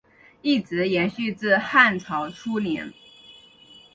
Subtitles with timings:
[0.41, 2.91] 一直延续至汉朝初年。